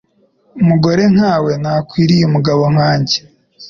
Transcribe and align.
Umugore 0.61 1.03
nkawe 1.13 1.51
ntakwiriye 1.61 2.23
umugabo 2.25 2.63
nkanjye. 2.73 3.17